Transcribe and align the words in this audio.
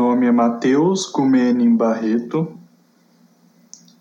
é 0.00 0.32
Mateus 0.32 1.10
Gumenin 1.12 1.76
Barreto. 1.76 2.56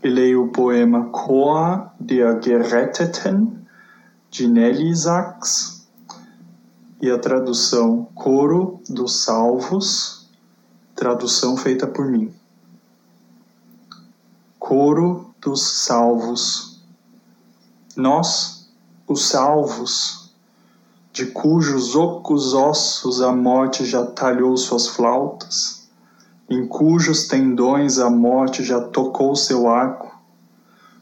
E 0.02 0.10
leio 0.10 0.46
o 0.46 0.48
poema 0.48 1.12
Chor 1.12 1.91
der 2.00 2.41
Geretteten, 2.41 3.66
de 4.30 4.48
Nelly 4.48 4.96
Sachs, 4.96 5.86
e 7.02 7.12
a 7.12 7.20
tradução 7.20 8.08
Coro 8.16 8.80
dos 8.90 9.23
Salvos, 9.23 10.30
tradução 10.96 11.58
feita 11.58 11.86
por 11.86 12.08
mim. 12.08 12.34
Coro 14.58 15.34
dos 15.42 15.62
Salvos. 15.84 16.81
Nós, 17.98 18.72
os 19.08 19.26
salvos, 19.28 20.22
de 21.14 21.26
cujos 21.26 21.95
ocos 21.95 22.53
ossos 22.53 23.22
a 23.22 23.31
morte 23.34 23.86
já 23.86 24.05
talhou 24.05 24.55
suas 24.55 24.88
flautas, 24.88 25.80
em 26.52 26.68
cujos 26.68 27.30
tendões 27.30 27.98
a 27.98 28.10
morte 28.10 28.62
já 28.62 28.82
tocou 28.82 29.34
seu 29.38 29.70
arco, 29.70 30.14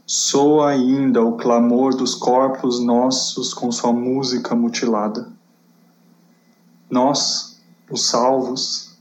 soa 0.05 0.69
ainda 0.69 1.23
o 1.23 1.37
clamor 1.37 1.95
dos 1.95 2.13
corpos 2.13 2.79
nossos 2.79 3.51
com 3.51 3.71
sua 3.71 3.91
música 3.91 4.55
mutilada. 4.55 5.27
Nós, 6.87 7.59
os 7.89 8.05
salvos, 8.05 8.95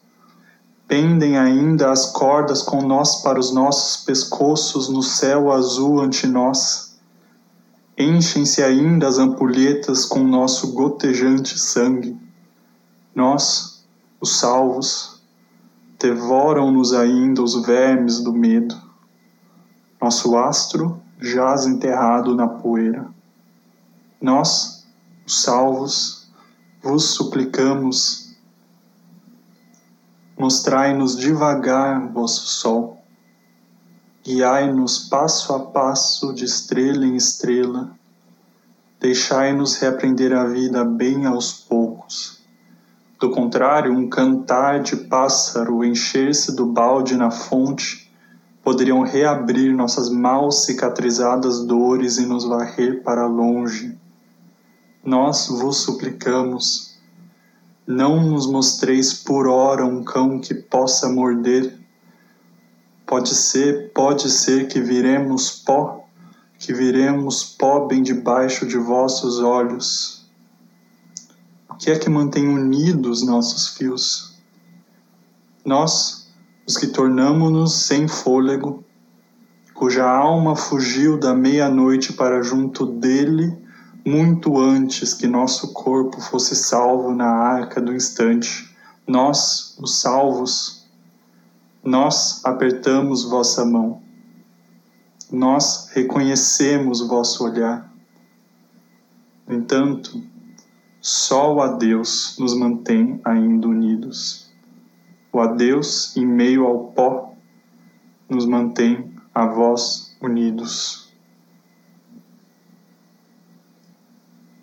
pendem 0.87 1.37
ainda 1.37 1.93
as 1.93 2.07
cordas 2.13 2.63
com 2.63 2.81
nós 2.81 3.17
para 3.17 3.39
os 3.39 3.53
nossos 3.53 4.05
pescoços 4.05 4.89
no 4.89 5.03
céu 5.03 5.53
azul 5.53 6.01
ante 6.01 6.27
nós. 6.27 6.99
Enchem-se 7.99 8.63
ainda 8.63 9.07
as 9.07 9.19
ampulhetas 9.19 10.07
com 10.07 10.21
nosso 10.21 10.73
gotejante 10.73 11.59
sangue. 11.59 12.17
Nós, 13.15 13.85
os 14.19 14.39
salvos, 14.39 15.18
devoram-nos 15.99 16.95
ainda 16.95 17.43
os 17.43 17.61
vermes 17.67 18.21
do 18.21 18.33
medo. 18.33 18.81
Nosso 20.01 20.37
astro 20.39 21.03
jaz 21.19 21.67
enterrado 21.67 22.37
na 22.37 22.47
poeira. 22.47 23.09
Nós, 24.21 24.87
os 25.27 25.43
salvos, 25.43 26.31
vos 26.81 27.15
suplicamos, 27.15 28.37
mostrai-nos 30.39 31.17
devagar 31.17 32.13
vosso 32.13 32.47
sol, 32.47 33.03
guiai-nos 34.25 35.09
passo 35.09 35.53
a 35.53 35.59
passo 35.59 36.33
de 36.33 36.45
estrela 36.45 37.05
em 37.05 37.17
estrela, 37.17 37.91
deixai-nos 39.01 39.77
reaprender 39.77 40.33
a 40.33 40.45
vida 40.45 40.85
bem 40.85 41.27
aos 41.27 41.53
poucos 41.53 42.38
do 43.19 43.31
contrário, 43.31 43.93
um 43.93 44.09
cantar 44.09 44.81
de 44.81 44.97
pássaro, 44.97 45.85
encher-se 45.85 46.55
do 46.55 46.65
balde 46.65 47.17
na 47.17 47.33
fonte, 47.33 48.09
poderiam 48.63 49.03
reabrir 49.03 49.75
nossas 49.75 50.09
mal 50.09 50.53
cicatrizadas 50.53 51.65
dores 51.65 52.19
e 52.19 52.27
nos 52.27 52.45
varrer 52.45 53.03
para 53.03 53.27
longe. 53.27 53.99
Nós 55.05 55.49
vos 55.49 55.79
suplicamos, 55.79 56.97
não 57.85 58.25
nos 58.25 58.47
mostreis 58.47 59.13
por 59.13 59.49
hora 59.49 59.85
um 59.85 60.05
cão 60.05 60.39
que 60.39 60.55
possa 60.55 61.09
morder. 61.09 61.77
Pode 63.05 63.35
ser, 63.35 63.91
pode 63.93 64.31
ser 64.31 64.69
que 64.69 64.81
viremos 64.81 65.51
pó, 65.51 66.05
que 66.59 66.73
viremos 66.73 67.43
pó 67.43 67.87
bem 67.87 68.03
debaixo 68.03 68.65
de 68.67 68.77
vossos 68.77 69.41
olhos 69.41 70.18
que 71.79 71.91
é 71.91 71.99
que 71.99 72.11
mantém 72.11 72.49
unidos 72.49 73.25
nossos 73.25 73.69
fios? 73.69 74.37
Nós, 75.65 76.29
os 76.67 76.77
que 76.77 76.89
tornamo-nos 76.89 77.73
sem 77.73 78.09
fôlego, 78.09 78.85
cuja 79.73 80.11
alma 80.11 80.57
fugiu 80.57 81.19
da 81.19 81.33
meia-noite 81.35 82.13
para 82.13 82.43
junto 82.43 82.85
dele 82.85 83.57
muito 84.05 84.59
antes 84.59 85.15
que 85.15 85.27
nosso 85.27 85.73
corpo 85.73 86.21
fosse 86.21 86.57
salvo 86.57 87.15
na 87.15 87.29
arca 87.29 87.81
do 87.81 87.95
instante. 87.95 88.75
Nós, 89.07 89.77
os 89.79 90.01
salvos, 90.01 90.87
nós 91.85 92.45
apertamos 92.45 93.25
vossa 93.25 93.65
mão. 93.65 94.03
Nós 95.31 95.91
reconhecemos 95.93 97.07
vosso 97.07 97.45
olhar. 97.45 97.93
No 99.47 99.57
entanto, 99.57 100.23
só 101.01 101.55
o 101.55 101.61
adeus 101.61 102.37
nos 102.39 102.55
mantém 102.57 103.21
ainda 103.25 103.69
unidos. 103.69 104.51
O 105.33 105.41
adeus 105.41 106.17
em 106.17 106.27
meio 106.27 106.67
ao 106.67 106.89
pó 106.93 107.35
nos 108.29 108.47
mantém 108.47 109.15
a 109.35 109.47
vós 109.47 110.17
unidos. 110.21 111.13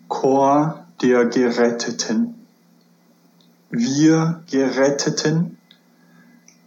Chor 0.08 0.86
der 1.02 1.32
Geretteten. 1.32 2.36
Wir 3.70 4.42
Geretteten, 4.48 5.58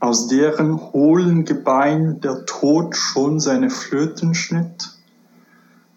aus 0.00 0.28
deren 0.28 0.92
hohlen 0.92 1.44
Gebein 1.44 2.20
der 2.20 2.44
Tod 2.46 2.96
schon 2.96 3.40
seine 3.40 3.70
Flöten 3.70 4.34
schnitt, 4.34 4.97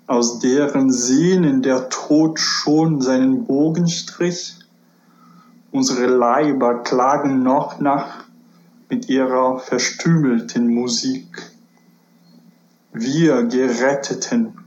aus 0.08 0.40
deren 0.40 0.92
Sehnen 0.92 1.62
der 1.62 1.90
Tod 1.90 2.40
schon 2.40 3.02
seinen 3.02 3.46
Bogen 3.46 3.88
strich. 3.88 4.56
Unsere 5.72 6.08
Leiber 6.08 6.84
klagen 6.84 7.44
noch 7.44 7.80
nach 7.80 8.26
mit 8.90 9.08
ihrer 9.08 9.60
verstümelten 9.60 10.68
Musik. 10.68 11.52
Wir 12.92 13.44
Geretteten, 13.44 14.58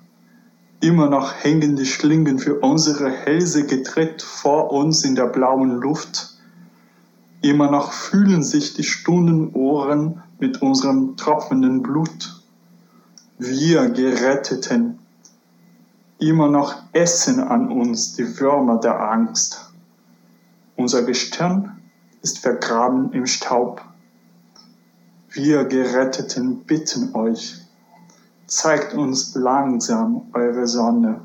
immer 0.80 1.10
noch 1.10 1.34
hängen 1.34 1.76
die 1.76 1.84
Schlingen 1.84 2.38
für 2.38 2.60
unsere 2.60 3.10
Hälse 3.10 3.66
gedreht 3.66 4.22
vor 4.22 4.72
uns 4.72 5.04
in 5.04 5.14
der 5.14 5.26
blauen 5.26 5.72
Luft. 5.72 6.38
Immer 7.42 7.70
noch 7.70 7.92
fühlen 7.92 8.42
sich 8.42 8.72
die 8.72 8.82
Stundenohren 8.82 10.22
mit 10.38 10.62
unserem 10.62 11.18
tropfenden 11.18 11.82
Blut. 11.82 12.40
Wir 13.38 13.90
Geretteten, 13.90 14.98
Immer 16.18 16.48
noch 16.48 16.76
essen 16.92 17.40
an 17.40 17.70
uns 17.72 18.14
die 18.14 18.38
Würmer 18.38 18.78
der 18.78 19.00
Angst. 19.00 19.72
Unser 20.76 21.02
Gestirn 21.02 21.80
ist 22.22 22.38
vergraben 22.38 23.12
im 23.12 23.26
Staub. 23.26 23.82
Wir 25.30 25.64
Geretteten 25.64 26.64
bitten 26.64 27.14
euch, 27.16 27.56
zeigt 28.46 28.94
uns 28.94 29.34
langsam 29.34 30.28
eure 30.32 30.68
Sonne. 30.68 31.22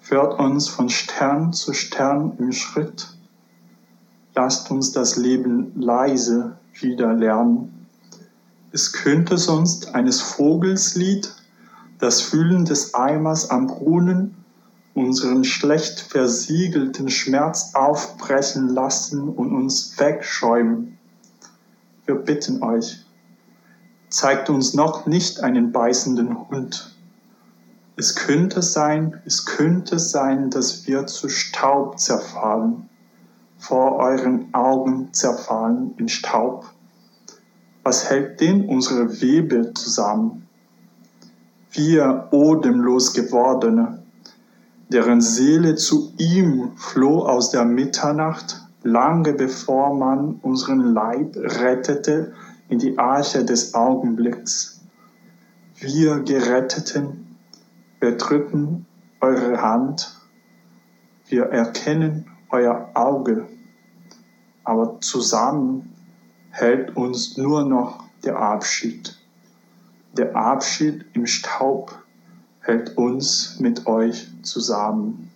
Führt 0.00 0.38
uns 0.38 0.68
von 0.68 0.88
Stern 0.88 1.52
zu 1.52 1.74
Stern 1.74 2.32
im 2.38 2.52
Schritt. 2.52 3.08
Lasst 4.34 4.70
uns 4.70 4.92
das 4.92 5.16
Leben 5.16 5.72
leise 5.74 6.56
wieder 6.72 7.12
lernen. 7.12 7.86
Es 8.72 8.92
könnte 8.92 9.36
sonst 9.36 9.94
eines 9.94 10.22
Vogels 10.22 10.94
Lied 10.94 11.35
das 11.98 12.20
Füllen 12.20 12.64
des 12.64 12.94
Eimers 12.94 13.50
am 13.50 13.66
Brunnen 13.66 14.34
unseren 14.94 15.44
schlecht 15.44 16.00
versiegelten 16.00 17.10
Schmerz 17.10 17.72
aufbrechen 17.74 18.68
lassen 18.68 19.28
und 19.28 19.54
uns 19.54 19.98
wegschäumen. 19.98 20.98
Wir 22.06 22.14
bitten 22.14 22.62
euch, 22.62 23.04
zeigt 24.08 24.48
uns 24.48 24.72
noch 24.72 25.06
nicht 25.06 25.40
einen 25.40 25.72
beißenden 25.72 26.48
Hund. 26.48 26.94
Es 27.96 28.14
könnte 28.14 28.62
sein, 28.62 29.20
es 29.26 29.44
könnte 29.44 29.98
sein, 29.98 30.50
dass 30.50 30.86
wir 30.86 31.06
zu 31.06 31.28
Staub 31.28 31.98
zerfallen, 31.98 32.88
vor 33.58 33.96
euren 33.96 34.52
Augen 34.54 35.12
zerfallen 35.12 35.94
in 35.98 36.08
Staub. 36.08 36.70
Was 37.82 38.08
hält 38.08 38.40
denn 38.40 38.68
unsere 38.68 39.20
Webe 39.20 39.72
zusammen? 39.74 40.45
Wir 41.76 42.28
odemlos 42.30 43.12
gewordene, 43.12 44.02
deren 44.88 45.20
Seele 45.20 45.74
zu 45.74 46.12
ihm 46.16 46.72
floh 46.76 47.26
aus 47.26 47.50
der 47.50 47.64
Mitternacht, 47.64 48.60
lange 48.82 49.32
bevor 49.34 49.94
man 49.94 50.36
unseren 50.42 50.94
Leib 50.94 51.36
rettete 51.36 52.32
in 52.68 52.78
die 52.78 52.98
Arche 52.98 53.44
des 53.44 53.74
Augenblicks. 53.74 54.80
Wir 55.76 56.20
Geretteten, 56.20 57.36
wir 58.00 58.16
drücken 58.16 58.86
eure 59.20 59.60
Hand, 59.60 60.16
wir 61.28 61.44
erkennen 61.44 62.26
euer 62.50 62.90
Auge, 62.94 63.46
aber 64.64 65.00
zusammen 65.00 65.92
hält 66.50 66.96
uns 66.96 67.36
nur 67.36 67.64
noch 67.64 68.04
der 68.24 68.38
Abschied. 68.38 69.18
Der 70.16 70.34
Abschied 70.34 71.04
im 71.12 71.26
Staub 71.26 71.98
hält 72.60 72.96
uns 72.96 73.60
mit 73.60 73.86
euch 73.86 74.28
zusammen. 74.42 75.30